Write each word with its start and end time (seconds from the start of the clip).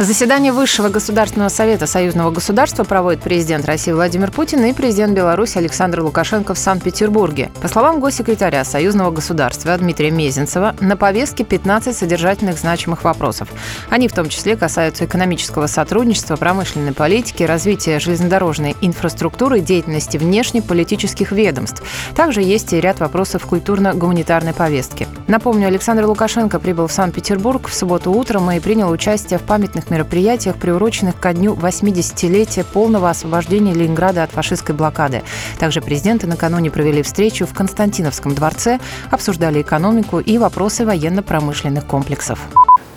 Заседание 0.00 0.50
Высшего 0.50 0.88
государственного 0.88 1.50
совета 1.50 1.86
союзного 1.86 2.30
государства 2.30 2.84
проводит 2.84 3.20
президент 3.20 3.66
России 3.66 3.92
Владимир 3.92 4.30
Путин 4.30 4.64
и 4.64 4.72
президент 4.72 5.14
Беларуси 5.14 5.58
Александр 5.58 6.00
Лукашенко 6.00 6.54
в 6.54 6.58
Санкт-Петербурге. 6.58 7.50
По 7.60 7.68
словам 7.68 8.00
госсекретаря 8.00 8.64
союзного 8.64 9.10
государства 9.10 9.76
Дмитрия 9.76 10.10
Мезенцева, 10.10 10.74
на 10.80 10.96
повестке 10.96 11.44
15 11.44 11.94
содержательных 11.94 12.56
значимых 12.56 13.04
вопросов. 13.04 13.48
Они 13.90 14.08
в 14.08 14.14
том 14.14 14.30
числе 14.30 14.56
касаются 14.56 15.04
экономического 15.04 15.66
сотрудничества, 15.66 16.36
промышленной 16.36 16.94
политики, 16.94 17.42
развития 17.42 18.00
железнодорожной 18.00 18.76
инфраструктуры, 18.80 19.60
деятельности 19.60 20.16
внешнеполитических 20.16 21.30
ведомств. 21.30 21.82
Также 22.16 22.40
есть 22.40 22.72
и 22.72 22.80
ряд 22.80 23.00
вопросов 23.00 23.44
культурно-гуманитарной 23.44 24.54
повестки. 24.54 25.06
Напомню, 25.28 25.66
Александр 25.66 26.06
Лукашенко 26.06 26.58
прибыл 26.58 26.86
в 26.86 26.92
Санкт-Петербург 26.92 27.68
в 27.68 27.74
субботу 27.74 28.10
утром 28.12 28.50
и 28.50 28.60
принял 28.60 28.90
участие 28.90 29.38
в 29.38 29.42
памятных 29.42 29.89
мероприятиях, 29.90 30.56
приуроченных 30.56 31.18
ко 31.18 31.32
дню 31.32 31.54
80-летия 31.54 32.64
полного 32.64 33.10
освобождения 33.10 33.74
Ленинграда 33.74 34.22
от 34.22 34.30
фашистской 34.30 34.74
блокады. 34.74 35.22
Также 35.58 35.80
президенты 35.80 36.26
накануне 36.26 36.70
провели 36.70 37.02
встречу 37.02 37.46
в 37.46 37.54
Константиновском 37.54 38.34
дворце, 38.34 38.78
обсуждали 39.10 39.62
экономику 39.62 40.20
и 40.20 40.38
вопросы 40.38 40.84
военно-промышленных 40.86 41.86
комплексов. 41.86 42.38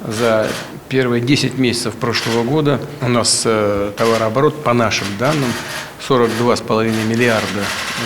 За 0.05 0.47
первые 0.89 1.21
10 1.21 1.57
месяцев 1.57 1.95
прошлого 1.95 2.43
года 2.43 2.79
у 3.01 3.07
нас 3.07 3.43
э, 3.45 3.91
товарооборот, 3.97 4.63
по 4.63 4.73
нашим 4.73 5.07
данным, 5.17 5.51
42,5 6.07 7.05
миллиарда 7.05 7.63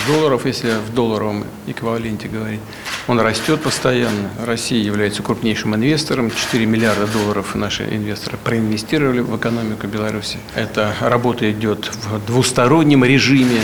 долларов, 0.07 0.45
если 0.45 0.73
в 0.87 0.93
долларовом 0.93 1.43
эквиваленте 1.65 2.27
говорить. 2.27 2.61
Он 3.07 3.19
растет 3.21 3.61
постоянно. 3.61 4.29
Россия 4.45 4.83
является 4.83 5.23
крупнейшим 5.23 5.75
инвестором. 5.75 6.29
4 6.29 6.65
миллиарда 6.65 7.07
долларов 7.07 7.55
наши 7.55 7.83
инвесторы 7.83 8.37
проинвестировали 8.37 9.21
в 9.21 9.35
экономику 9.37 9.87
Беларуси. 9.87 10.37
Эта 10.55 10.93
работа 10.99 11.49
идет 11.49 11.89
в 12.09 12.25
двустороннем 12.25 13.05
режиме. 13.05 13.61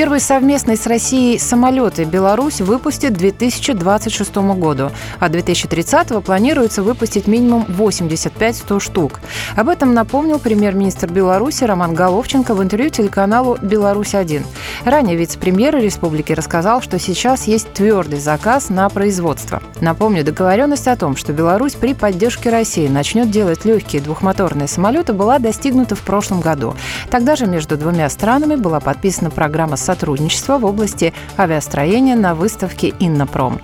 Первый 0.00 0.20
совместный 0.20 0.78
с 0.78 0.86
Россией 0.86 1.38
самолеты 1.38 2.04
Беларусь 2.04 2.62
выпустит 2.62 3.12
к 3.12 3.18
2026 3.18 4.34
году, 4.56 4.92
а 5.18 5.28
2030 5.28 6.24
планируется 6.24 6.82
выпустить 6.82 7.26
минимум 7.26 7.66
85-100 7.68 8.80
штук. 8.80 9.20
Об 9.56 9.68
этом 9.68 9.92
напомнил 9.92 10.38
премьер-министр 10.38 11.12
Беларуси 11.12 11.64
Роман 11.64 11.92
Головченко 11.92 12.54
в 12.54 12.62
интервью 12.62 12.88
телеканалу 12.88 13.58
«Беларусь-1». 13.60 14.42
Ранее 14.86 15.16
вице-премьер 15.16 15.76
республики 15.76 16.32
рассказал, 16.32 16.80
что 16.80 16.98
сейчас 16.98 17.46
есть 17.46 17.70
твердый 17.74 18.20
заказ 18.20 18.70
на 18.70 18.88
производство. 18.88 19.62
Напомню, 19.82 20.24
договоренность 20.24 20.88
о 20.88 20.96
том, 20.96 21.14
что 21.14 21.34
Беларусь 21.34 21.74
при 21.74 21.92
поддержке 21.92 22.48
России 22.48 22.88
начнет 22.88 23.30
делать 23.30 23.66
легкие 23.66 24.00
двухмоторные 24.00 24.66
самолеты, 24.66 25.12
была 25.12 25.38
достигнута 25.38 25.94
в 25.94 26.00
прошлом 26.00 26.40
году. 26.40 26.74
Тогда 27.10 27.36
же 27.36 27.44
между 27.44 27.76
двумя 27.76 28.08
странами 28.08 28.54
была 28.54 28.80
подписана 28.80 29.28
программа 29.28 29.76
сотрудничества 29.90 30.58
в 30.58 30.64
области 30.64 31.12
авиастроения 31.36 32.14
на 32.14 32.36
выставке 32.36 32.94
«Иннопром». 33.00 33.60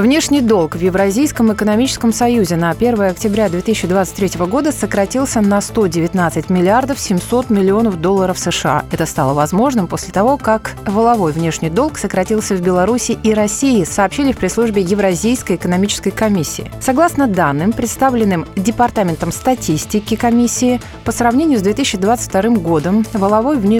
Внешний 0.00 0.40
долг 0.40 0.76
в 0.76 0.80
Евразийском 0.80 1.52
экономическом 1.52 2.10
союзе 2.14 2.56
на 2.56 2.70
1 2.70 3.02
октября 3.02 3.50
2023 3.50 4.46
года 4.46 4.72
сократился 4.72 5.42
на 5.42 5.60
119 5.60 6.48
миллиардов 6.48 6.98
700 6.98 7.50
миллионов 7.50 8.00
долларов 8.00 8.38
США. 8.38 8.84
Это 8.90 9.04
стало 9.04 9.34
возможным 9.34 9.88
после 9.88 10.10
того, 10.10 10.38
как 10.38 10.74
воловой 10.86 11.32
внешний 11.32 11.68
долг 11.68 11.98
сократился 11.98 12.54
в 12.54 12.62
Беларуси 12.62 13.18
и 13.22 13.34
России, 13.34 13.84
сообщили 13.84 14.32
в 14.32 14.38
пресс-службе 14.38 14.80
Евразийской 14.80 15.56
экономической 15.56 16.12
комиссии. 16.12 16.70
Согласно 16.80 17.26
данным, 17.26 17.72
представленным 17.72 18.46
Департаментом 18.56 19.32
статистики 19.32 20.16
комиссии, 20.16 20.80
по 21.04 21.12
сравнению 21.12 21.58
с 21.58 21.62
2022 21.62 22.56
годом 22.56 23.04
воловой 23.12 23.58
внешний 23.58 23.70